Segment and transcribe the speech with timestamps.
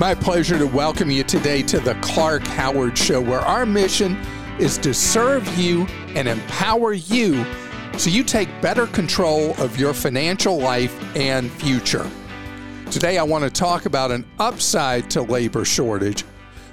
[0.00, 4.16] my pleasure to welcome you today to the Clark Howard Show, where our mission
[4.58, 5.84] is to serve you
[6.14, 7.44] and empower you
[7.98, 12.10] so you take better control of your financial life and future.
[12.90, 16.24] Today, I want to talk about an upside to labor shortage,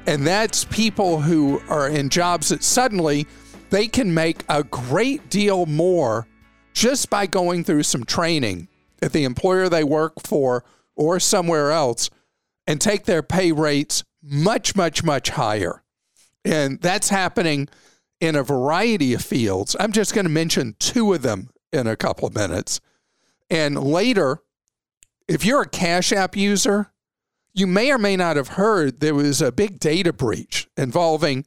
[0.05, 3.28] and that's people who are in jobs that suddenly
[3.71, 6.25] they can make a great deal more
[6.71, 8.69] just by going through some training
[9.01, 10.64] at the employer they work for
[10.96, 12.09] or somewhere else
[12.67, 15.83] and take their pay rates much, much, much higher.
[16.43, 17.69] And that's happening
[18.19, 19.75] in a variety of fields.
[19.79, 22.81] I'm just going to mention two of them in a couple of minutes.
[23.49, 24.41] And later,
[25.27, 26.91] if you're a Cash App user,
[27.53, 31.45] you may or may not have heard there was a big data breach involving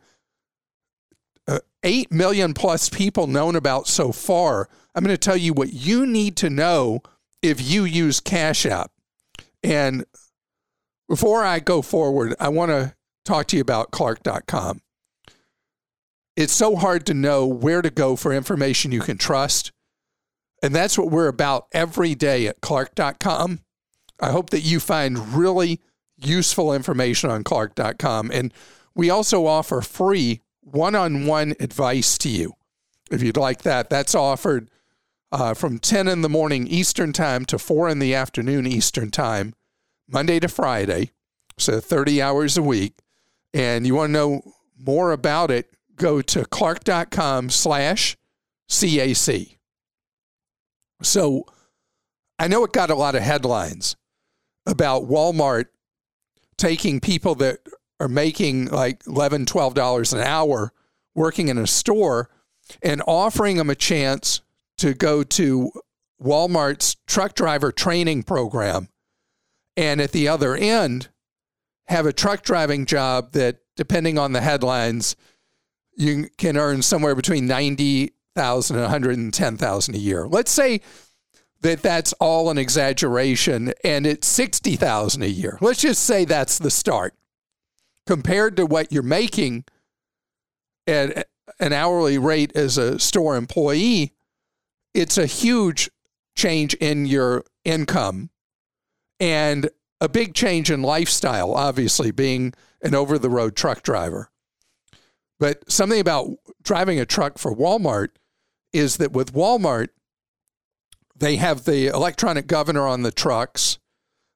[1.46, 4.68] uh, 8 million plus people known about so far.
[4.94, 7.02] I'm going to tell you what you need to know
[7.42, 8.90] if you use Cash App.
[9.62, 10.04] And
[11.10, 12.94] before I go forward, I want to
[13.24, 14.80] talk to you about Clark.com.
[16.36, 19.72] It's so hard to know where to go for information you can trust.
[20.62, 23.58] And that's what we're about every day at Clark.com.
[24.20, 25.80] I hope that you find really
[26.16, 28.30] useful information on Clark.com.
[28.32, 28.54] And
[28.94, 32.52] we also offer free one on one advice to you.
[33.10, 34.70] If you'd like that, that's offered
[35.32, 39.54] uh, from 10 in the morning Eastern Time to 4 in the afternoon Eastern Time
[40.10, 41.10] Monday to Friday,
[41.58, 42.94] so 30 hours a week.
[43.54, 44.42] And you want to know
[44.78, 48.16] more about it, go to clark.com slash
[48.68, 49.56] CAC.
[51.02, 51.44] So
[52.38, 53.96] I know it got a lot of headlines
[54.66, 55.66] about Walmart
[56.56, 57.58] taking people that
[57.98, 60.72] are making like $11, $12 an hour
[61.14, 62.30] working in a store
[62.82, 64.40] and offering them a chance
[64.78, 65.70] to go to
[66.22, 68.88] Walmart's truck driver training program
[69.80, 71.08] and at the other end
[71.86, 75.16] have a truck driving job that depending on the headlines
[75.96, 80.28] you can earn somewhere between 90,000 and 110,000 a year.
[80.28, 80.82] Let's say
[81.62, 85.58] that that's all an exaggeration and it's 60,000 a year.
[85.62, 87.14] Let's just say that's the start.
[88.06, 89.64] Compared to what you're making
[90.86, 91.26] at
[91.58, 94.12] an hourly rate as a store employee,
[94.92, 95.90] it's a huge
[96.34, 98.30] change in your income
[99.20, 99.68] and
[100.00, 104.30] a big change in lifestyle, obviously, being an over the road truck driver.
[105.38, 106.28] But something about
[106.62, 108.08] driving a truck for Walmart
[108.72, 109.88] is that with Walmart,
[111.16, 113.78] they have the electronic governor on the trucks.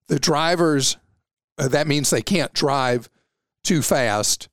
[0.09, 0.99] The drivers,
[1.59, 3.09] uh, that means they can't drive
[3.63, 4.49] too fast.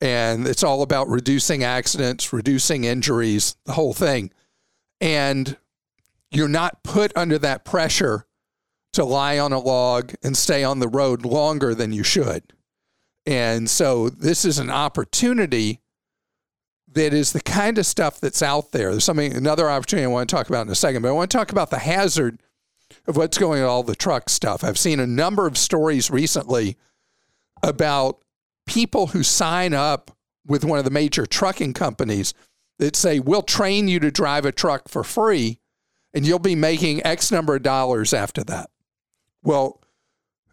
[0.00, 4.32] And it's all about reducing accidents, reducing injuries, the whole thing.
[5.00, 5.56] And
[6.30, 8.26] you're not put under that pressure
[8.92, 12.42] to lie on a log and stay on the road longer than you should.
[13.26, 15.80] And so this is an opportunity
[16.92, 18.90] that is the kind of stuff that's out there.
[18.90, 21.30] There's something another opportunity I want to talk about in a second, but I want
[21.30, 22.40] to talk about the hazard
[23.06, 24.64] of what's going on all the truck stuff.
[24.64, 26.76] I've seen a number of stories recently
[27.62, 28.22] about
[28.66, 30.10] people who sign up
[30.46, 32.34] with one of the major trucking companies
[32.78, 35.60] that say, We'll train you to drive a truck for free
[36.12, 38.70] and you'll be making X number of dollars after that.
[39.42, 39.80] Well,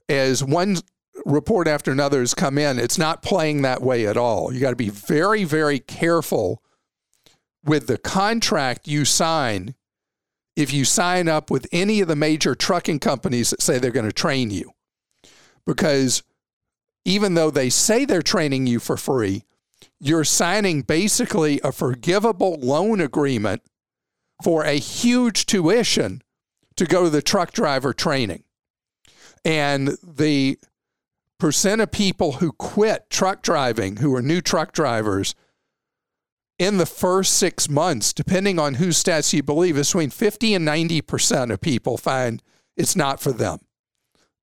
[0.09, 0.77] as one
[1.25, 4.53] report after another has come in, it's not playing that way at all.
[4.53, 6.61] You got to be very, very careful
[7.63, 9.75] with the contract you sign
[10.55, 14.07] if you sign up with any of the major trucking companies that say they're going
[14.07, 14.71] to train you.
[15.65, 16.23] Because
[17.05, 19.43] even though they say they're training you for free,
[19.99, 23.61] you're signing basically a forgivable loan agreement
[24.43, 26.21] for a huge tuition
[26.75, 28.43] to go to the truck driver training.
[29.45, 30.59] And the
[31.39, 35.35] percent of people who quit truck driving, who are new truck drivers,
[36.59, 40.67] in the first six months, depending on whose stats you believe, is between 50 and
[40.67, 42.41] 90% of people find
[42.75, 43.59] it's not for them,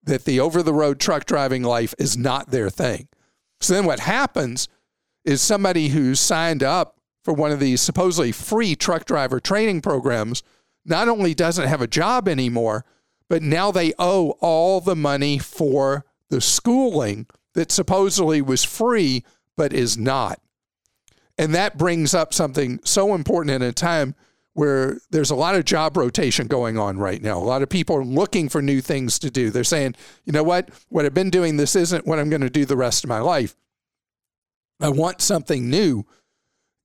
[0.03, 3.07] that the over the road truck driving life is not their thing.
[3.59, 4.69] So then what happens
[5.25, 10.43] is somebody who's signed up for one of these supposedly free truck driver training programs
[10.85, 12.85] not only doesn't have a job anymore,
[13.29, 19.23] but now they owe all the money for the schooling that supposedly was free
[19.57, 20.39] but is not.
[21.37, 24.15] And that brings up something so important in a time
[24.53, 27.37] where there's a lot of job rotation going on right now.
[27.37, 29.49] A lot of people are looking for new things to do.
[29.49, 30.69] They're saying, you know what?
[30.87, 33.19] What I've been doing, this isn't what I'm going to do the rest of my
[33.19, 33.55] life.
[34.79, 36.05] I want something new.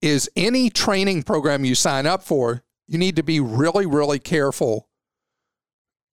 [0.02, 4.88] Is any training program you sign up for, you need to be really, really careful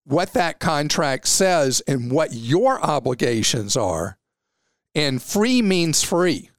[0.08, 4.16] what that contract says and what your obligations are
[4.94, 6.50] And free means free.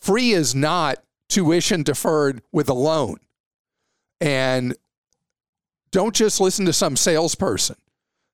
[0.00, 3.18] Free is not tuition deferred with a loan.
[4.20, 4.76] And
[5.92, 7.76] don't just listen to some salesperson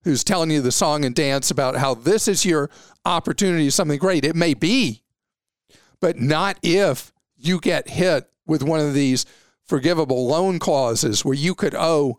[0.05, 2.71] who's telling you the song and dance about how this is your
[3.05, 4.25] opportunity, to something great.
[4.25, 5.03] It may be,
[6.01, 9.27] but not if you get hit with one of these
[9.63, 12.19] forgivable loan clauses where you could owe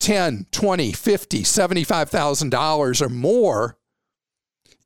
[0.00, 3.76] 10, 20, 50, 75,000 dollars or more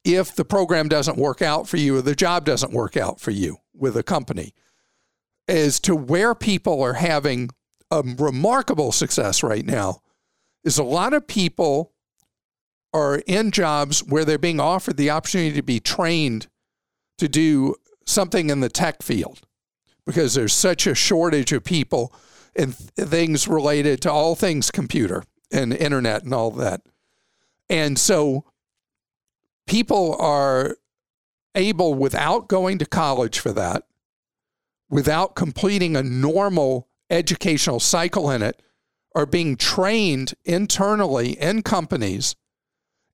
[0.04, 3.30] if the program doesn't work out for you or the job doesn't work out for
[3.30, 4.52] you with a company.
[5.48, 7.50] As to where people are having
[7.90, 10.00] a remarkable success right now
[10.64, 11.92] is a lot of people
[12.94, 16.46] are in jobs where they're being offered the opportunity to be trained
[17.18, 17.74] to do
[18.06, 19.40] something in the tech field
[20.06, 22.12] because there's such a shortage of people
[22.54, 26.82] and things related to all things computer and internet and all that.
[27.68, 28.44] And so
[29.66, 30.76] people are
[31.54, 33.84] able, without going to college for that,
[34.90, 38.60] without completing a normal educational cycle in it,
[39.14, 42.34] are being trained internally in companies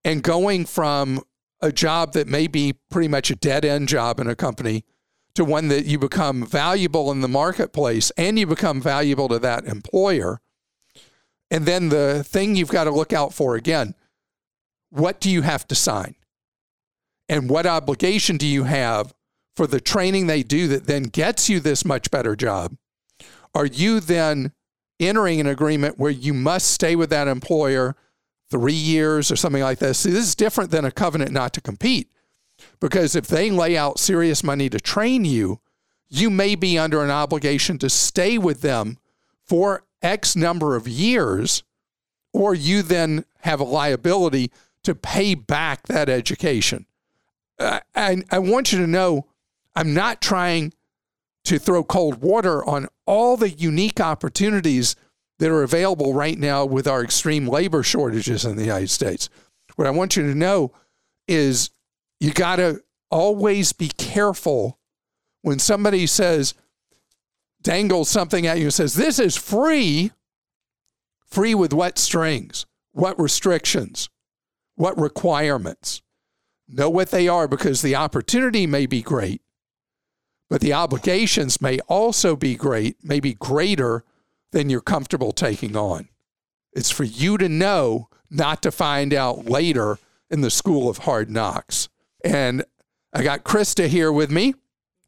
[0.04, 1.20] and going from
[1.60, 4.84] a job that may be pretty much a dead end job in a company
[5.38, 9.64] to one that you become valuable in the marketplace and you become valuable to that
[9.66, 10.40] employer.
[11.48, 13.94] And then the thing you've got to look out for again
[14.90, 16.14] what do you have to sign?
[17.28, 19.14] And what obligation do you have
[19.54, 22.76] for the training they do that then gets you this much better job?
[23.54, 24.52] Are you then
[24.98, 27.96] entering an agreement where you must stay with that employer
[28.50, 29.98] three years or something like this?
[29.98, 32.08] See, this is different than a covenant not to compete.
[32.80, 35.60] Because if they lay out serious money to train you,
[36.08, 38.98] you may be under an obligation to stay with them
[39.44, 41.64] for X number of years,
[42.32, 44.50] or you then have a liability
[44.84, 46.86] to pay back that education.
[47.58, 49.26] Uh, and I want you to know
[49.74, 50.72] I'm not trying
[51.44, 54.96] to throw cold water on all the unique opportunities
[55.38, 59.28] that are available right now with our extreme labor shortages in the United States.
[59.76, 60.72] What I want you to know
[61.26, 61.70] is
[62.20, 64.78] you got to always be careful
[65.42, 66.54] when somebody says,
[67.62, 70.12] dangles something at you and says, This is free.
[71.26, 72.66] Free with what strings?
[72.92, 74.08] What restrictions?
[74.76, 76.02] What requirements?
[76.68, 79.42] Know what they are because the opportunity may be great,
[80.50, 84.04] but the obligations may also be great, maybe greater
[84.52, 86.08] than you're comfortable taking on.
[86.72, 89.98] It's for you to know, not to find out later
[90.30, 91.88] in the school of hard knocks.
[92.24, 92.64] And
[93.12, 94.54] I got Krista here with me,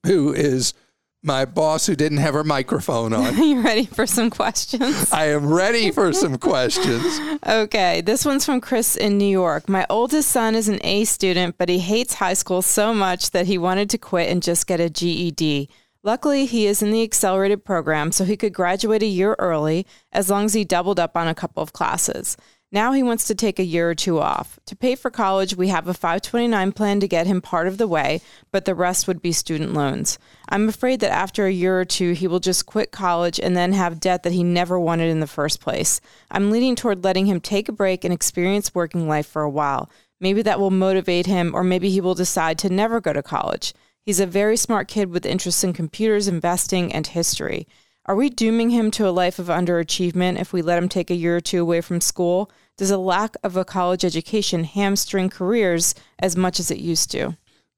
[0.06, 0.74] who is
[1.22, 3.36] my boss who didn't have her microphone on.
[3.42, 5.12] you ready for some questions?
[5.12, 7.20] I am ready for some questions.
[7.46, 9.68] okay, this one's from Chris in New York.
[9.68, 13.46] My oldest son is an A student, but he hates high school so much that
[13.46, 15.68] he wanted to quit and just get a GED.
[16.02, 20.30] Luckily, he is in the accelerated program, so he could graduate a year early as
[20.30, 22.38] long as he doubled up on a couple of classes.
[22.72, 24.60] Now he wants to take a year or two off.
[24.66, 27.88] To pay for college, we have a 529 plan to get him part of the
[27.88, 28.20] way,
[28.52, 30.20] but the rest would be student loans.
[30.48, 33.72] I'm afraid that after a year or two, he will just quit college and then
[33.72, 36.00] have debt that he never wanted in the first place.
[36.30, 39.90] I'm leaning toward letting him take a break and experience working life for a while.
[40.20, 43.74] Maybe that will motivate him, or maybe he will decide to never go to college.
[44.06, 47.66] He's a very smart kid with interests in computers, investing, and history.
[48.10, 51.14] Are we dooming him to a life of underachievement if we let him take a
[51.14, 52.50] year or two away from school?
[52.76, 57.36] Does a lack of a college education hamstring careers as much as it used to?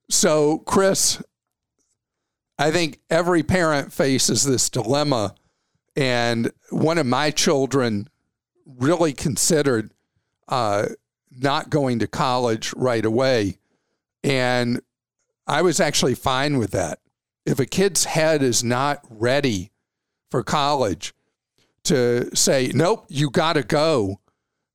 [0.08, 1.22] So, Chris,
[2.58, 5.34] I think every parent faces this dilemma.
[5.96, 8.08] And one of my children
[8.64, 9.92] really considered
[10.48, 10.86] uh,
[11.30, 13.58] not going to college right away.
[14.24, 14.80] And
[15.46, 17.00] I was actually fine with that.
[17.44, 19.71] If a kid's head is not ready
[20.32, 21.14] for college,
[21.84, 24.18] to say, nope, you got to go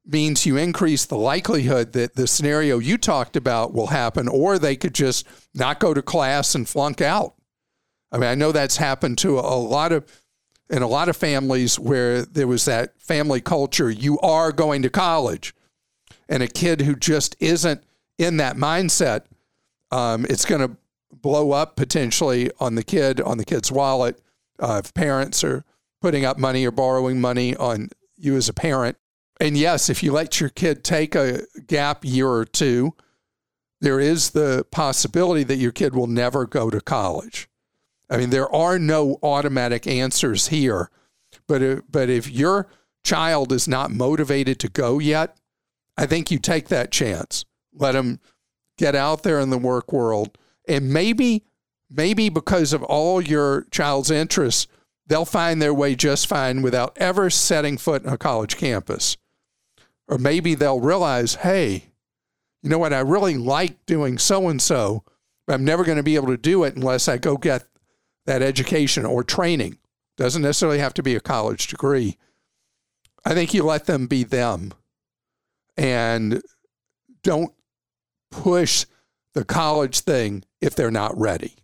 [0.06, 4.76] means you increase the likelihood that the scenario you talked about will happen, or they
[4.76, 7.34] could just not go to class and flunk out.
[8.12, 10.06] I mean, I know that's happened to a, lot of
[10.70, 13.90] in a lot of families where there was that family culture.
[13.90, 15.54] You are going to college,
[16.30, 17.84] and a kid who just isn't
[18.18, 19.24] in that mindset,
[19.92, 20.78] um, it's going to
[21.12, 24.22] blow up potentially on the kid, on the kid's wallet.
[24.60, 25.64] Uh, if parents are
[26.02, 28.98] putting up money or borrowing money on you as a parent,
[29.40, 32.96] and yes, if you let your kid take a gap year or two,
[33.82, 37.48] there is the possibility that your kid will never go to college.
[38.10, 40.90] I mean, there are no automatic answers here,
[41.48, 42.68] but if, but if your
[43.04, 45.38] child is not motivated to go yet,
[45.98, 47.46] I think you take that chance.
[47.74, 48.20] Let them
[48.78, 50.38] get out there in the work world
[50.68, 51.46] And maybe,
[51.90, 54.68] maybe because of all your child's interests,
[55.06, 59.18] they'll find their way just fine without ever setting foot on a college campus.
[60.08, 61.92] Or maybe they'll realize, hey,
[62.62, 65.04] you know what, I really like doing so and so,
[65.46, 67.66] but I'm never going to be able to do it unless I go get
[68.26, 69.78] that education or training.
[70.18, 72.18] Doesn't necessarily have to be a college degree.
[73.26, 74.74] I think you let them be them
[75.78, 76.42] and
[77.24, 77.54] don't
[78.32, 78.86] push
[79.34, 81.56] the college thing if they're not ready.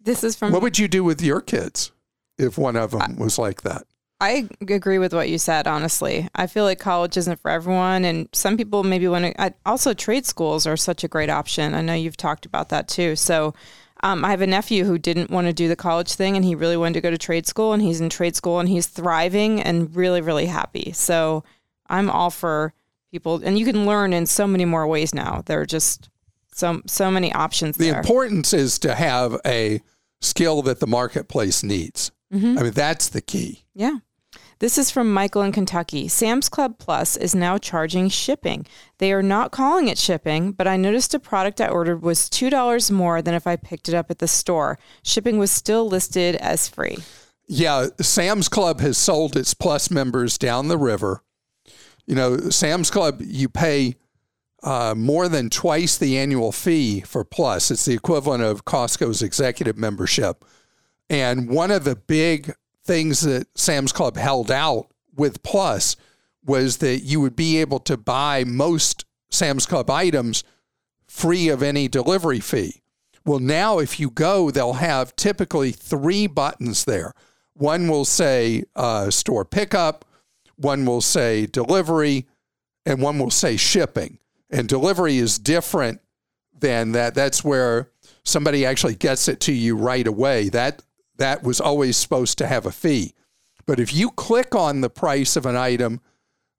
[0.00, 1.92] This is from What would you do with your kids
[2.38, 3.84] if one of them was like that?
[4.20, 6.28] I agree with what you said, honestly.
[6.34, 8.04] I feel like college isn't for everyone.
[8.04, 11.74] And some people maybe want to, also, trade schools are such a great option.
[11.74, 13.14] I know you've talked about that too.
[13.14, 13.54] So,
[14.02, 16.54] um, I have a nephew who didn't want to do the college thing and he
[16.54, 19.60] really wanted to go to trade school and he's in trade school and he's thriving
[19.60, 20.92] and really, really happy.
[20.92, 21.44] So,
[21.88, 22.74] I'm all for
[23.10, 25.42] people, and you can learn in so many more ways now.
[25.46, 26.10] They're just
[26.58, 28.00] so, so many options The there.
[28.00, 29.80] importance is to have a
[30.20, 32.10] skill that the marketplace needs.
[32.32, 32.58] Mm-hmm.
[32.58, 33.64] I mean, that's the key.
[33.74, 33.98] Yeah.
[34.60, 36.08] This is from Michael in Kentucky.
[36.08, 38.66] Sam's Club Plus is now charging shipping.
[38.98, 42.90] They are not calling it shipping, but I noticed a product I ordered was $2
[42.90, 44.76] more than if I picked it up at the store.
[45.04, 46.98] Shipping was still listed as free.
[47.46, 51.22] Yeah, Sam's Club has sold its Plus members down the river.
[52.06, 53.94] You know, Sam's Club, you pay
[54.62, 57.70] uh, more than twice the annual fee for Plus.
[57.70, 60.44] It's the equivalent of Costco's executive membership.
[61.08, 65.96] And one of the big things that Sam's Club held out with Plus
[66.44, 70.44] was that you would be able to buy most Sam's Club items
[71.06, 72.82] free of any delivery fee.
[73.24, 77.12] Well, now if you go, they'll have typically three buttons there.
[77.52, 80.04] One will say uh, store pickup,
[80.56, 82.26] one will say delivery,
[82.86, 84.18] and one will say shipping.
[84.50, 86.00] And delivery is different
[86.58, 87.14] than that.
[87.14, 87.90] That's where
[88.24, 90.48] somebody actually gets it to you right away.
[90.48, 90.82] That
[91.16, 93.14] that was always supposed to have a fee.
[93.66, 96.00] But if you click on the price of an item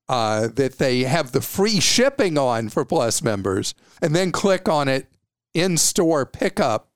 [0.08, 4.88] uh, that they have the free shipping on for Plus members, and then click on
[4.88, 5.08] it
[5.54, 6.90] in store pickup,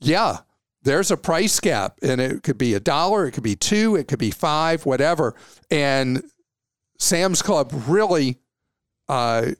[0.00, 0.38] yeah,
[0.82, 4.08] there's a price gap, and it could be a dollar, it could be two, it
[4.08, 5.34] could be five, whatever.
[5.70, 6.22] And
[6.98, 8.38] Sam's Club really
[9.08, 9.50] uh,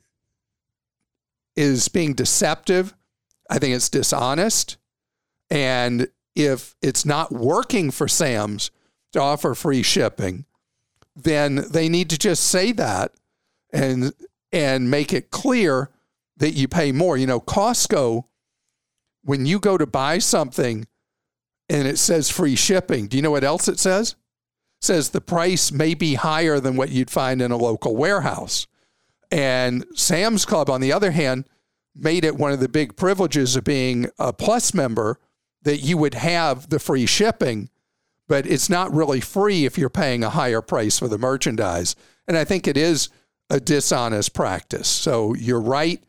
[1.59, 2.95] is being deceptive.
[3.51, 4.77] I think it's dishonest.
[5.51, 8.71] And if it's not working for Sam's
[9.13, 10.45] to offer free shipping,
[11.17, 13.13] then they need to just say that
[13.73, 14.13] and
[14.53, 15.91] and make it clear
[16.37, 17.17] that you pay more.
[17.17, 18.25] You know, Costco,
[19.25, 20.87] when you go to buy something
[21.69, 24.13] and it says free shipping, do you know what else it says?
[24.81, 28.69] It says the price may be higher than what you'd find in a local warehouse.
[29.31, 31.45] And Sam's Club, on the other hand,
[31.95, 35.19] made it one of the big privileges of being a plus member
[35.63, 37.69] that you would have the free shipping,
[38.29, 41.97] but it's not really free if you're paying a higher price for the merchandise.
[42.27, 43.09] And I think it is
[43.51, 44.89] a dishonest practice.
[44.89, 46.03] So you're right.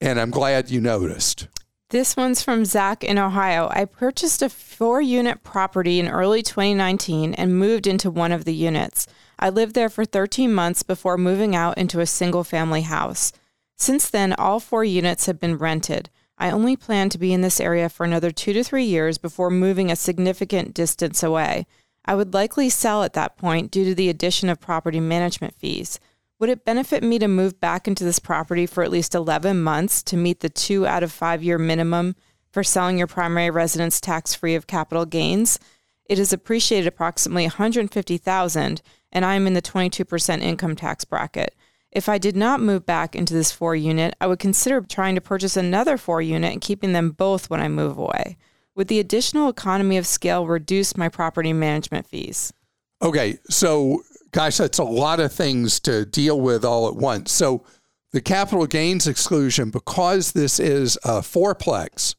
[0.00, 1.48] And I'm glad you noticed.
[1.90, 3.68] This one's from Zach in Ohio.
[3.70, 8.54] I purchased a four unit property in early 2019 and moved into one of the
[8.54, 9.06] units.
[9.38, 13.32] I lived there for 13 months before moving out into a single family house.
[13.76, 16.08] Since then, all four units have been rented.
[16.38, 19.50] I only plan to be in this area for another two to three years before
[19.50, 21.66] moving a significant distance away.
[22.04, 25.98] I would likely sell at that point due to the addition of property management fees.
[26.38, 30.02] Would it benefit me to move back into this property for at least 11 months
[30.04, 32.14] to meet the two out of five year minimum
[32.52, 35.58] for selling your primary residence tax free of capital gains?
[36.08, 38.82] It is appreciated approximately 150,000
[39.12, 41.54] and I am in the 22% income tax bracket.
[41.90, 45.20] If I did not move back into this four unit, I would consider trying to
[45.20, 48.36] purchase another four unit and keeping them both when I move away.
[48.74, 52.52] Would the additional economy of scale reduce my property management fees?
[53.00, 57.32] Okay, so gosh, that's a lot of things to deal with all at once.
[57.32, 57.64] So
[58.12, 62.14] the capital gains exclusion, because this is a fourplex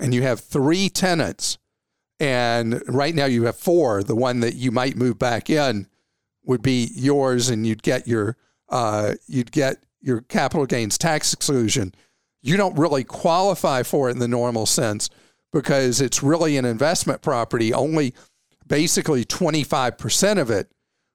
[0.00, 1.58] and you have three tenants,
[2.20, 5.86] and right now you have four, the one that you might move back in
[6.44, 8.36] would be yours and you'd get your
[8.68, 11.94] uh, you'd get your capital gains tax exclusion.
[12.42, 15.10] You don't really qualify for it in the normal sense
[15.52, 17.72] because it's really an investment property.
[17.72, 18.14] Only
[18.66, 20.70] basically 25% of it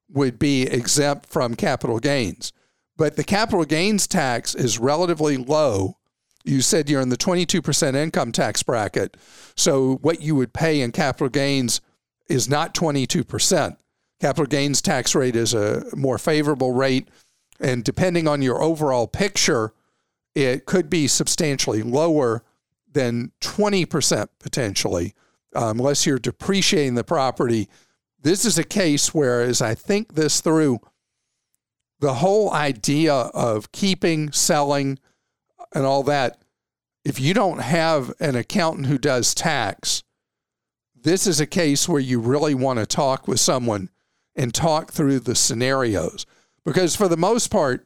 [0.09, 2.51] would be exempt from capital gains.
[2.97, 5.97] But the capital gains tax is relatively low.
[6.43, 9.15] You said you're in the 22% income tax bracket.
[9.55, 11.81] So what you would pay in capital gains
[12.27, 13.77] is not 22%.
[14.19, 17.07] Capital gains tax rate is a more favorable rate.
[17.59, 19.73] And depending on your overall picture,
[20.35, 22.43] it could be substantially lower
[22.91, 25.13] than 20% potentially,
[25.55, 27.69] um, unless you're depreciating the property.
[28.21, 30.79] This is a case where, as I think this through,
[31.99, 34.99] the whole idea of keeping, selling,
[35.73, 36.41] and all that,
[37.03, 40.03] if you don't have an accountant who does tax,
[40.95, 43.89] this is a case where you really want to talk with someone
[44.35, 46.25] and talk through the scenarios.
[46.63, 47.85] Because for the most part,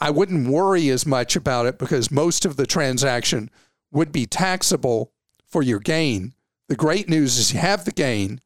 [0.00, 3.50] I wouldn't worry as much about it because most of the transaction
[3.92, 5.12] would be taxable
[5.46, 6.34] for your gain.
[6.68, 8.40] The great news is you have the gain,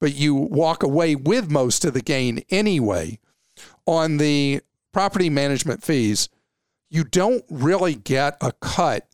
[0.00, 3.18] but you walk away with most of the gain anyway.
[3.86, 6.28] On the property management fees,
[6.90, 9.06] you don't really get a cut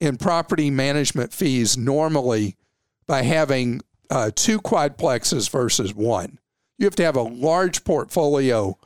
[0.00, 2.56] in property management fees normally
[3.06, 6.38] by having uh, two quadplexes versus one.
[6.78, 8.76] You have to have a large portfolio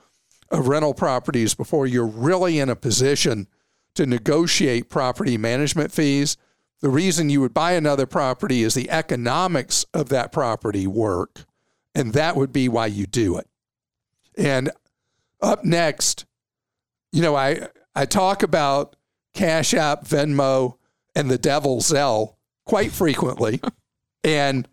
[0.50, 3.48] of rental properties before you're really in a position
[3.94, 6.36] to negotiate property management fees.
[6.80, 11.44] The reason you would buy another property is the economics of that property work,
[11.94, 13.48] and that would be why you do it.
[14.36, 14.70] And
[15.42, 16.24] up next,
[17.12, 18.96] you know, I I talk about
[19.34, 20.76] Cash App, Venmo,
[21.14, 22.34] and the Devil Zelle
[22.66, 23.60] quite frequently,
[24.24, 24.68] and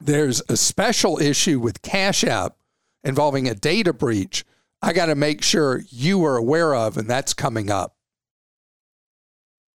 [0.00, 2.56] there's a special issue with Cash App
[3.02, 4.44] involving a data breach
[4.84, 7.96] I got to make sure you are aware of, and that's coming up.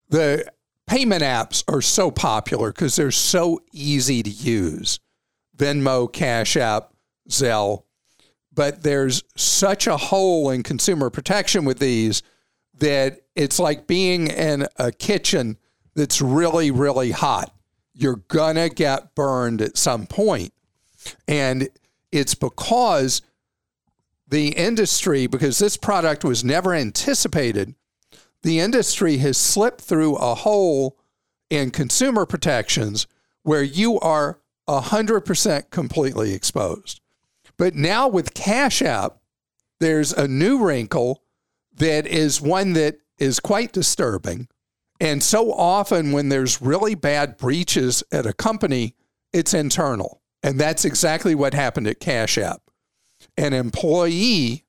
[0.09, 0.45] The
[0.85, 4.99] payment apps are so popular because they're so easy to use
[5.57, 6.93] Venmo, Cash App,
[7.27, 7.85] Zelle.
[8.53, 12.21] But there's such a hole in consumer protection with these
[12.79, 15.57] that it's like being in a kitchen
[15.95, 17.53] that's really, really hot.
[17.93, 20.53] You're going to get burned at some point.
[21.27, 21.69] And
[22.11, 23.21] it's because
[24.27, 27.75] the industry, because this product was never anticipated,
[28.43, 30.97] the industry has slipped through a hole
[31.49, 33.07] in consumer protections
[33.43, 37.01] where you are 100% completely exposed.
[37.57, 39.17] But now with Cash App,
[39.79, 41.23] there's a new wrinkle
[41.79, 44.47] that is one that is quite disturbing.
[45.01, 48.95] And so often, when there's really bad breaches at a company,
[49.33, 50.21] it's internal.
[50.43, 52.61] And that's exactly what happened at Cash App
[53.37, 54.65] an employee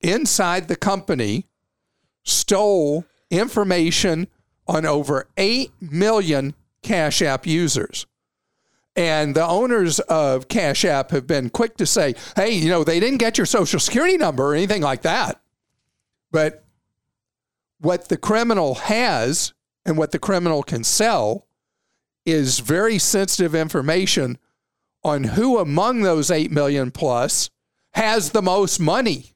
[0.00, 1.46] inside the company
[2.24, 4.28] stole information
[4.66, 8.06] on over 8 million Cash App users.
[8.94, 13.00] And the owners of Cash App have been quick to say, hey, you know, they
[13.00, 15.41] didn't get your social security number or anything like that.
[16.32, 16.64] But
[17.78, 19.52] what the criminal has
[19.84, 21.46] and what the criminal can sell
[22.24, 24.38] is very sensitive information
[25.04, 27.50] on who among those 8 million plus
[27.94, 29.34] has the most money.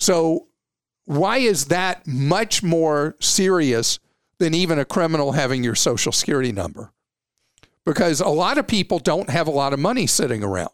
[0.00, 0.46] So,
[1.04, 3.98] why is that much more serious
[4.38, 6.92] than even a criminal having your social security number?
[7.84, 10.70] Because a lot of people don't have a lot of money sitting around.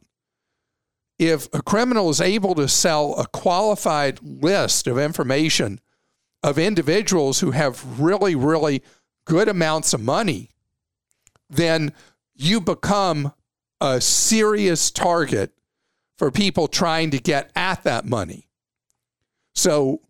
[1.18, 5.80] If a criminal is able to sell a qualified list of information
[6.42, 8.82] of individuals who have really, really
[9.24, 10.50] good amounts of money,
[11.48, 11.92] then
[12.34, 13.32] you become
[13.80, 15.52] a serious target
[16.18, 18.48] for people trying to get at that money.
[19.54, 20.00] So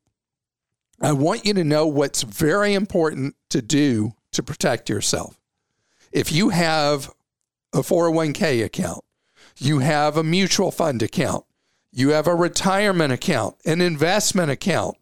[1.00, 5.38] I want you to know what's very important to do to protect yourself.
[6.12, 7.12] If you have
[7.72, 9.04] a 401k account,
[9.58, 11.44] you have a mutual fund account,
[11.92, 14.96] you have a retirement account, an investment account,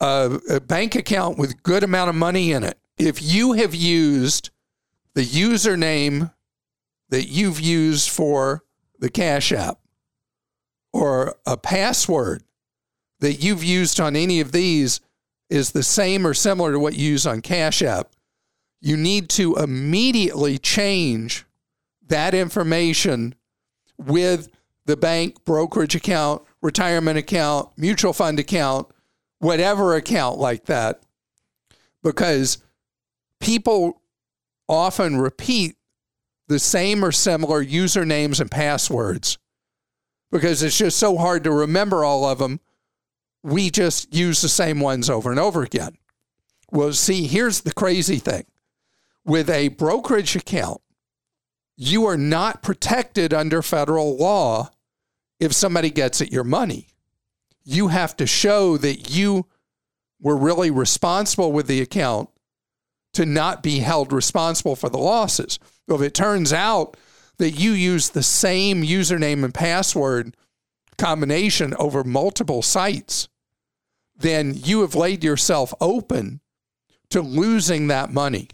[0.00, 2.78] a, a bank account with good amount of money in it.
[2.98, 4.50] If you have used
[5.14, 6.32] the username
[7.08, 8.64] that you've used for
[8.98, 9.78] the Cash App
[10.92, 12.42] or a password
[13.20, 15.00] that you've used on any of these
[15.48, 18.10] is the same or similar to what you use on Cash App,
[18.80, 21.44] you need to immediately change
[22.06, 23.34] that information
[23.98, 24.48] with
[24.86, 28.88] the bank brokerage account, retirement account, mutual fund account,
[29.38, 31.02] whatever account like that,
[32.02, 32.58] because
[33.40, 34.00] people
[34.68, 35.76] often repeat
[36.48, 39.38] the same or similar usernames and passwords
[40.30, 42.60] because it's just so hard to remember all of them.
[43.42, 45.98] We just use the same ones over and over again.
[46.70, 48.44] Well, see, here's the crazy thing
[49.24, 50.80] with a brokerage account,
[51.76, 54.70] you are not protected under federal law
[55.38, 56.88] if somebody gets at your money.
[57.64, 59.46] You have to show that you
[60.20, 62.30] were really responsible with the account
[63.12, 65.58] to not be held responsible for the losses.
[65.88, 66.96] If it turns out
[67.38, 70.36] that you use the same username and password
[70.96, 73.28] combination over multiple sites,
[74.16, 76.40] then you have laid yourself open
[77.10, 78.48] to losing that money.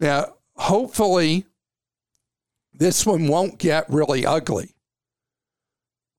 [0.00, 1.46] Now, hopefully,
[2.72, 4.74] this one won't get really ugly.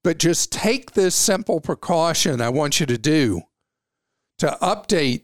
[0.03, 3.43] But just take this simple precaution I want you to do
[4.39, 5.23] to update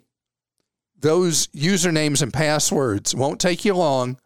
[0.98, 3.14] those usernames and passwords.
[3.14, 4.18] Won't take you long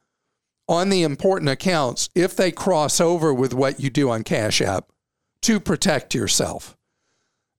[0.68, 4.92] on the important accounts if they cross over with what you do on Cash App
[5.42, 6.78] to protect yourself.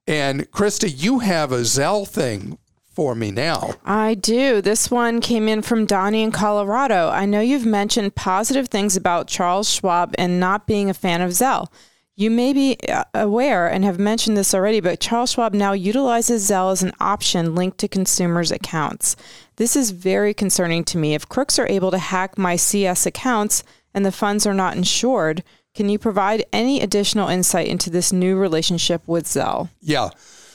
[0.06, 2.58] And Krista, you have a Zelle thing
[2.94, 3.74] for me now.
[3.84, 4.60] I do.
[4.60, 7.08] This one came in from Donnie in Colorado.
[7.08, 11.30] I know you've mentioned positive things about Charles Schwab and not being a fan of
[11.30, 11.68] Zelle.
[12.16, 16.48] You may be uh, aware and have mentioned this already, but Charles Schwab now utilizes
[16.48, 19.16] Zelle as an option linked to consumers' accounts.
[19.56, 21.14] This is very concerning to me.
[21.14, 25.42] If crooks are able to hack my CS accounts and the funds are not insured,
[25.74, 29.70] can you provide any additional insight into this new relationship with Zelle?
[29.80, 30.10] Yeah.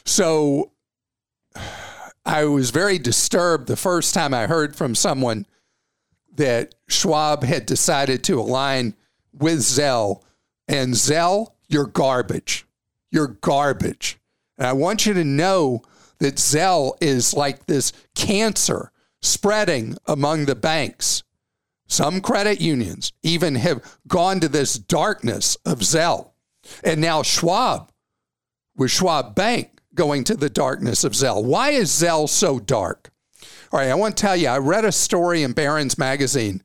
[0.05, 0.71] So
[2.29, 5.47] I was very disturbed the first time I heard from someone
[6.35, 8.93] that Schwab had decided to align
[9.33, 10.21] with Zelle.
[10.67, 12.67] And Zelle, you're garbage.
[13.09, 14.19] You're garbage.
[14.59, 15.81] And I want you to know
[16.19, 18.91] that Zelle is like this cancer
[19.23, 21.23] spreading among the banks.
[21.87, 26.29] Some credit unions even have gone to this darkness of Zelle.
[26.83, 27.91] And now Schwab,
[28.75, 31.43] with Schwab Bank, going to the darkness of Zelle.
[31.43, 33.11] Why is Zelle so dark?
[33.69, 36.63] All right, I want to tell you, I read a story in Barron's magazine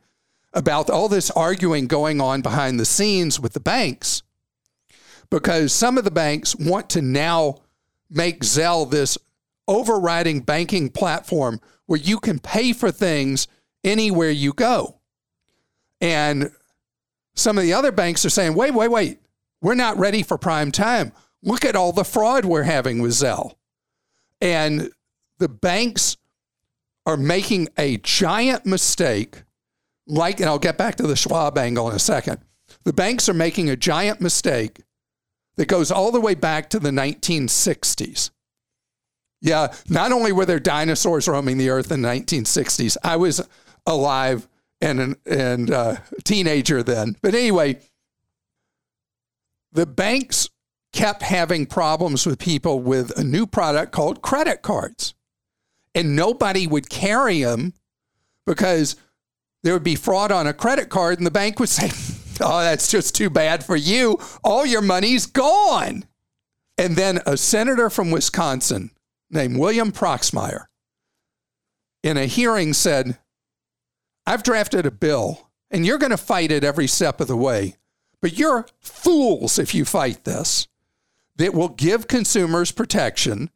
[0.52, 4.22] about all this arguing going on behind the scenes with the banks
[5.30, 7.56] because some of the banks want to now
[8.08, 9.18] make Zelle this
[9.66, 13.48] overriding banking platform where you can pay for things
[13.82, 15.00] anywhere you go.
[16.00, 16.52] And
[17.34, 19.18] some of the other banks are saying, wait, wait, wait,
[19.60, 21.10] we're not ready for prime time
[21.44, 23.54] look at all the fraud we're having with Zelle.
[24.40, 24.90] And
[25.38, 26.16] the banks
[27.06, 29.42] are making a giant mistake,
[30.06, 32.40] like, and I'll get back to the Schwab angle in a second.
[32.84, 34.80] The banks are making a giant mistake
[35.56, 38.30] that goes all the way back to the 1960s.
[39.40, 43.46] Yeah, not only were there dinosaurs roaming the earth in the 1960s, I was
[43.86, 44.48] alive
[44.80, 47.16] and and uh, teenager then.
[47.20, 47.80] But anyway,
[49.72, 50.48] the banks
[50.94, 55.12] kept having problems with people with a new product called credit cards.
[55.94, 57.74] And nobody would carry them
[58.46, 58.96] because
[59.62, 61.90] there would be fraud on a credit card, and the bank would say,
[62.40, 64.18] Oh, that's just too bad for you.
[64.42, 66.04] All your money's gone.
[66.76, 68.90] And then a senator from Wisconsin
[69.30, 70.64] named William Proxmire
[72.02, 73.18] in a hearing said,
[74.26, 77.76] I've drafted a bill, and you're going to fight it every step of the way,
[78.20, 80.66] but you're fools if you fight this
[81.36, 83.50] that will give consumers protection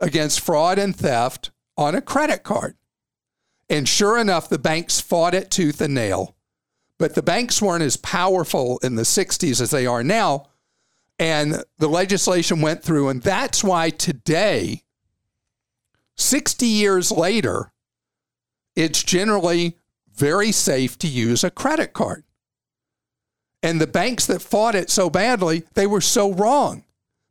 [0.00, 2.76] against fraud and theft on a credit card.
[3.68, 6.36] And sure enough, the banks fought it tooth and nail.
[6.98, 10.48] But the banks weren't as powerful in the 60s as they are now.
[11.18, 13.08] And the legislation went through.
[13.08, 14.82] And that's why today,
[16.16, 17.72] 60 years later,
[18.76, 19.78] it's generally
[20.12, 22.24] very safe to use a credit card.
[23.62, 26.83] And the banks that fought it so badly, they were so wrong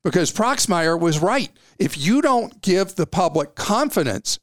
[0.03, 1.51] because Proxmire was right.
[1.79, 4.39] If you don't give the public confidence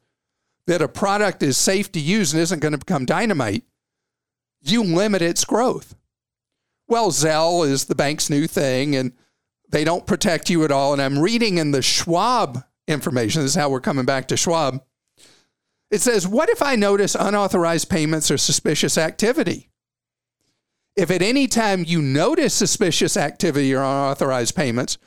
[0.67, 3.65] that a product is safe to use and isn't going to become dynamite,
[4.63, 5.95] you limit its growth.
[6.89, 9.13] Well, Zelle is the bank's new thing and
[9.69, 10.93] they don't protect you at all.
[10.93, 14.83] And I'm reading in the Schwab information, this is how we're coming back to Schwab.
[15.91, 19.71] It says, What if I notice unauthorized payments or suspicious activity?
[20.97, 24.99] If at any time you notice suspicious activity or unauthorized payments,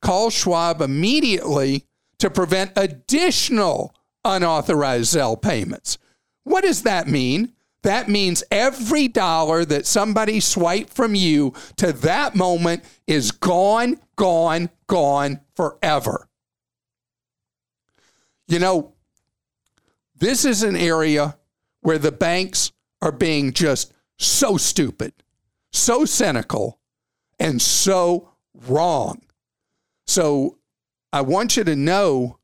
[0.00, 1.84] call Schwab immediately
[2.18, 5.98] to prevent additional unauthorized Zelle payments.
[6.44, 7.52] What does that mean?
[7.82, 14.70] That means every dollar that somebody swiped from you to that moment is gone, gone,
[14.86, 16.28] gone forever.
[18.48, 18.94] You know,
[20.16, 21.36] this is an area
[21.80, 25.12] where the banks are being just so stupid,
[25.72, 26.78] so cynical,
[27.38, 28.30] and so
[28.66, 29.20] wrong.
[30.06, 30.58] So
[31.12, 32.38] I want you to know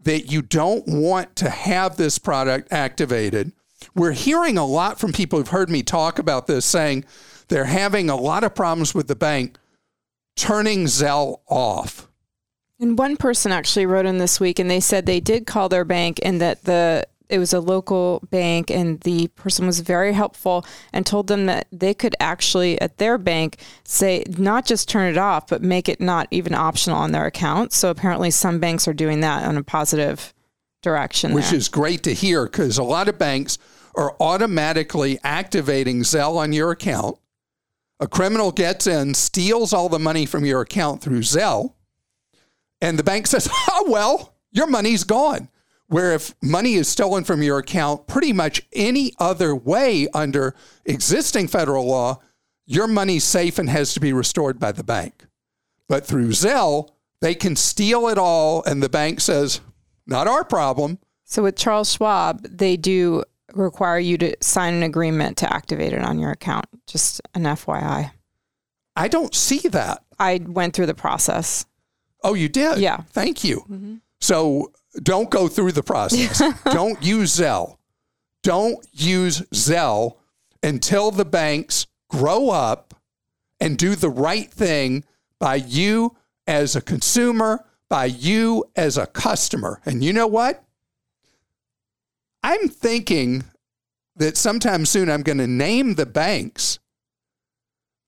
[0.00, 3.52] that you don't want to have this product activated.
[3.94, 7.04] We're hearing a lot from people who've heard me talk about this saying
[7.48, 9.56] they're having a lot of problems with the bank
[10.36, 12.08] turning Zelle off.
[12.80, 15.84] And one person actually wrote in this week and they said they did call their
[15.84, 20.64] bank and that the it was a local bank and the person was very helpful
[20.92, 25.18] and told them that they could actually at their bank say not just turn it
[25.18, 28.94] off but make it not even optional on their account so apparently some banks are
[28.94, 30.32] doing that on a positive
[30.82, 31.32] direction.
[31.32, 31.58] which there.
[31.58, 33.58] is great to hear because a lot of banks
[33.94, 37.18] are automatically activating Zelle on your account.
[38.00, 41.74] A criminal gets in, steals all the money from your account through Zelle,
[42.80, 45.48] and the bank says, Oh, well, your money's gone.
[45.88, 51.48] Where if money is stolen from your account, pretty much any other way under existing
[51.48, 52.20] federal law,
[52.66, 55.26] your money's safe and has to be restored by the bank.
[55.88, 56.90] But through Zelle,
[57.22, 59.60] they can steal it all, and the bank says,
[60.06, 60.98] Not our problem.
[61.24, 63.24] so with Charles Schwab, they do
[63.54, 66.66] require you to sign an agreement to activate it on your account.
[66.86, 68.10] Just an FYI.
[68.94, 70.04] I don't see that.
[70.18, 71.64] I went through the process.
[72.22, 72.78] Oh, you did?
[72.78, 72.98] Yeah.
[73.10, 73.60] Thank you.
[73.60, 73.94] Mm-hmm.
[74.20, 74.72] So
[75.02, 76.42] don't go through the process.
[76.64, 77.76] don't use Zelle.
[78.42, 80.16] Don't use Zelle
[80.62, 82.94] until the banks grow up
[83.60, 85.04] and do the right thing
[85.38, 89.80] by you as a consumer, by you as a customer.
[89.84, 90.64] And you know what?
[92.42, 93.44] I'm thinking
[94.16, 96.78] that sometime soon I'm going to name the banks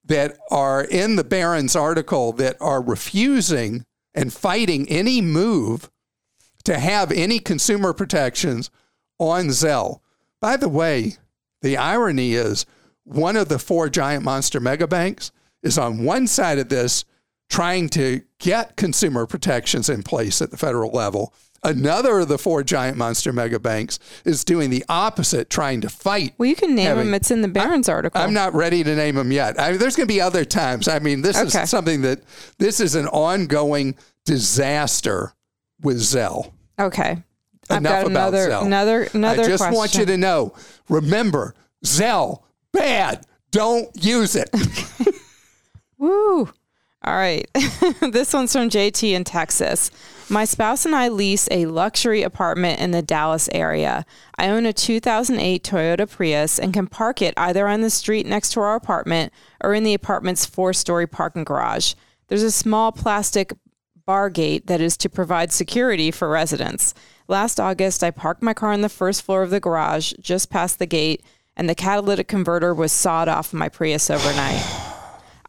[0.05, 5.91] that are in the Barron's article that are refusing and fighting any move
[6.65, 8.71] to have any consumer protections
[9.19, 10.01] on Zelle.
[10.41, 11.17] By the way,
[11.63, 12.67] the irony is
[13.05, 15.31] one of the four giant monster mega banks
[15.63, 17.05] is on one side of this
[17.51, 21.35] trying to get consumer protections in place at the federal level.
[21.63, 26.33] Another of the four giant monster mega banks is doing the opposite, trying to fight
[26.39, 27.15] Well, you can name Having- them.
[27.15, 28.19] It's in the Barron's article.
[28.19, 29.61] I'm not ready to name them yet.
[29.61, 30.89] I there's going to be other times.
[30.89, 31.63] I mean, this Okay.
[31.65, 32.21] is something that
[32.59, 33.95] this is an ongoing
[34.25, 35.35] disaster
[35.83, 36.53] with Zelle.
[36.79, 37.23] okay.
[37.69, 38.67] I've Enough got about another, Zelle.
[38.67, 39.77] another, another I just question.
[39.77, 40.55] want you to know.
[40.89, 43.25] Remember, Zelle bad.
[43.53, 44.51] Don't use it.
[45.99, 46.51] Woo.
[47.03, 47.49] All right.
[48.13, 49.91] this one's from JT in Texas.
[50.29, 54.05] My spouse and I lease a luxury apartment in the Dallas area.
[54.37, 58.51] I own a 2008 Toyota Prius and can park it either on the street next
[58.53, 61.95] to our apartment or in the apartment's four story parking garage.
[62.29, 63.53] There's a small plastic
[64.07, 66.95] bar gate that is to provide security for residents.
[67.29, 70.79] Last August, I parked my car on the first floor of the garage just past
[70.79, 71.25] the gate,
[71.57, 74.63] and the catalytic converter was sawed off my Prius overnight.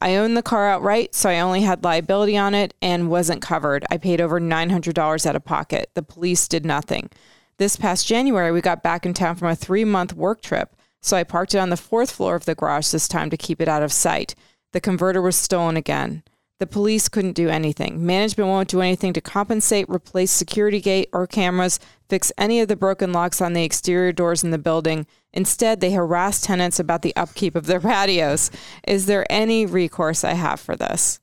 [0.02, 3.86] I owned the car outright, so I only had liability on it and wasn't covered.
[3.92, 5.92] I paid over $900 out of pocket.
[5.94, 7.10] The police did nothing.
[7.58, 11.16] This past January, we got back in town from a three month work trip, so
[11.16, 13.68] I parked it on the fourth floor of the garage this time to keep it
[13.68, 14.34] out of sight.
[14.72, 16.24] The converter was stolen again.
[16.62, 18.06] The police couldn't do anything.
[18.06, 22.76] Management won't do anything to compensate, replace security gate or cameras, fix any of the
[22.76, 25.08] broken locks on the exterior doors in the building.
[25.34, 28.52] Instead, they harass tenants about the upkeep of their patios.
[28.88, 31.20] Is there any recourse I have for this?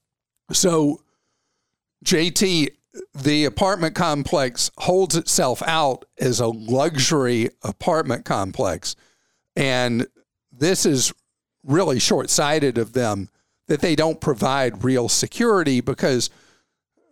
[0.50, 1.02] So,
[2.04, 2.70] JT,
[3.14, 8.96] the apartment complex holds itself out as a luxury apartment complex.
[9.54, 10.08] And
[10.50, 11.14] this is
[11.62, 13.28] really short sighted of them
[13.68, 16.30] that they don't provide real security because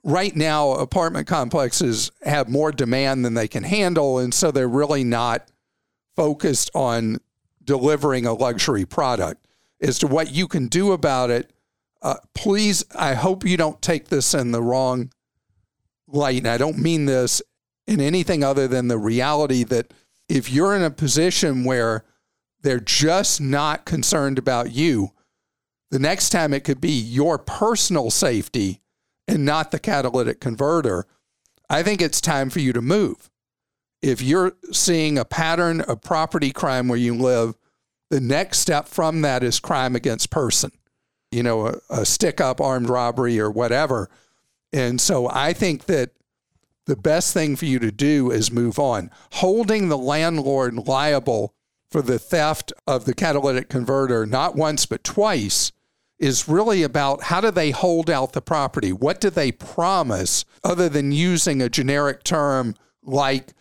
[0.03, 4.19] right now apartment complexes have more demand than they can handle.
[4.19, 5.49] And so they're really not
[6.17, 7.19] focused on
[7.63, 9.47] delivering a luxury product.
[9.81, 11.53] As to what you can do about it,
[12.01, 15.11] uh, please, I hope you don't take this in the wrong
[16.07, 16.39] light.
[16.39, 17.43] And I don't mean this
[17.87, 19.93] in anything other than the reality that
[20.29, 22.05] if you're in a position where
[22.63, 25.13] they're just not concerned about you,
[25.91, 28.81] the next time it could be your personal safety
[29.29, 31.07] and not the catalytic converter.
[31.69, 33.31] I think it's time for you to move.
[34.03, 37.57] If you're seeing a pattern of property crime where you live,
[38.11, 40.71] the next step from that is crime against person,
[41.33, 44.09] you know, a, a stick up armed robbery or whatever.
[44.73, 46.11] And so I think that
[46.87, 49.11] the best thing for you to do is move on.
[49.33, 51.55] Holding the landlord liable
[51.91, 55.73] for the theft of the catalytic converter, not once, but twice,
[56.19, 58.93] is really about how do they hold out the property?
[58.93, 63.53] What do they promise other than using a generic term like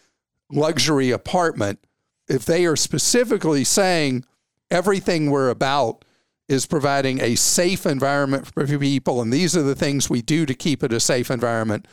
[0.49, 1.79] luxury apartment?
[2.27, 4.25] If they are specifically saying
[4.71, 6.05] everything we're about
[6.47, 10.53] is providing a safe environment for people, and these are the things we do to
[10.53, 11.87] keep it a safe environment,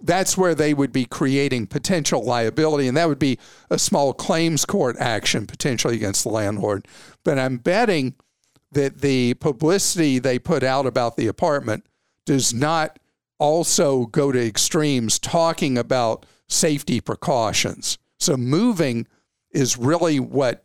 [0.00, 3.38] that's where they would be creating potential liability, and that would be
[3.70, 6.86] a small claims court action potentially against the landlord.
[7.24, 8.14] But I'm betting
[8.74, 11.86] that the publicity they put out about the apartment
[12.26, 12.98] does not
[13.38, 17.98] also go to extremes talking about safety precautions.
[18.18, 19.06] So moving
[19.50, 20.64] is really what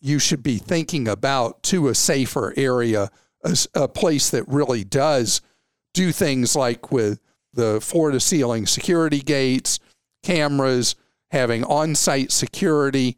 [0.00, 3.10] you should be thinking about to a safer area,
[3.44, 5.40] a, a place that really does
[5.94, 7.20] do things like with
[7.52, 9.80] the floor to ceiling security gates,
[10.22, 10.94] cameras,
[11.30, 13.16] having on site security.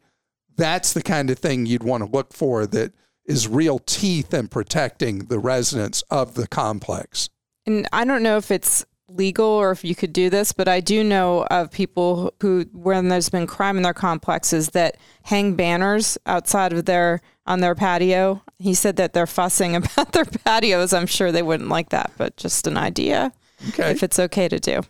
[0.55, 2.93] That's the kind of thing you'd want to look for that
[3.29, 7.29] is real teeth in protecting the residents of the complex.
[7.65, 10.79] And I don't know if it's legal or if you could do this, but I
[10.81, 16.17] do know of people who, when there's been crime in their complexes, that hang banners
[16.25, 18.43] outside of their on their patio.
[18.59, 20.93] He said that they're fussing about their patios.
[20.93, 23.31] I'm sure they wouldn't like that, but just an idea
[23.69, 23.91] Okay.
[23.91, 24.81] if it's okay to do.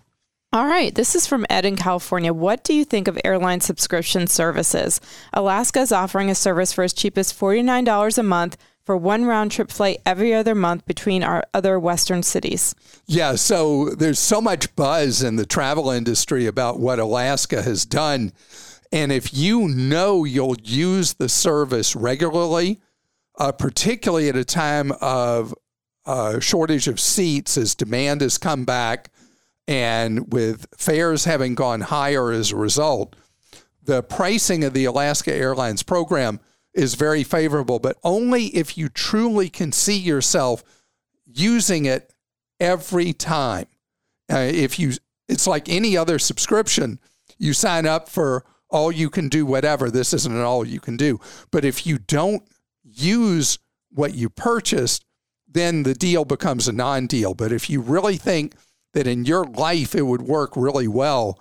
[0.51, 2.33] All right, this is from Ed in California.
[2.33, 4.99] What do you think of airline subscription services?
[5.31, 9.51] Alaska is offering a service for as cheap as $49 a month for one round
[9.51, 12.73] trip flight every other month between our other Western cities.
[13.05, 18.33] Yeah, so there's so much buzz in the travel industry about what Alaska has done.
[18.91, 22.81] And if you know you'll use the service regularly,
[23.37, 25.53] uh, particularly at a time of
[26.07, 29.11] uh, shortage of seats as demand has come back
[29.69, 33.15] and with fares having gone higher as a result,
[33.83, 36.39] the pricing of the Alaska Airlines program
[36.73, 40.63] is very favorable, but only if you truly can see yourself
[41.27, 42.11] using it
[42.59, 43.67] every time.
[44.31, 44.93] Uh, if you,
[45.27, 46.99] it's like any other subscription,
[47.37, 49.91] you sign up for all you can do, whatever.
[49.91, 51.19] This isn't an all you can do.
[51.51, 52.41] But if you don't
[52.83, 53.59] use
[53.91, 55.05] what you purchased,
[55.47, 57.35] then the deal becomes a non deal.
[57.35, 58.55] But if you really think
[58.93, 61.39] that in your life it would work really well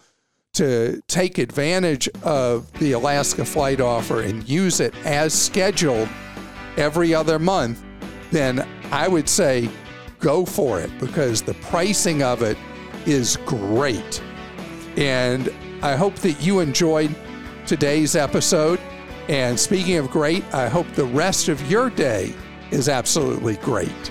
[0.54, 6.08] to take advantage of the Alaska flight offer and use it as scheduled
[6.76, 7.82] every other month,
[8.30, 9.68] then I would say
[10.18, 12.56] go for it because the pricing of it
[13.06, 14.22] is great.
[14.96, 17.14] And I hope that you enjoyed
[17.66, 18.80] today's episode.
[19.28, 22.34] And speaking of great, I hope the rest of your day
[22.70, 24.10] is absolutely great.